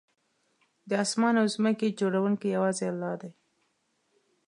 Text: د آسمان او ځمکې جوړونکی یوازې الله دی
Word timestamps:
د 0.89 0.91
آسمان 1.03 1.35
او 1.41 1.47
ځمکې 1.55 1.95
جوړونکی 1.99 2.47
یوازې 2.57 2.85
الله 2.91 3.13
دی 3.21 3.31